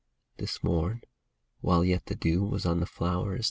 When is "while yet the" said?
1.59-2.15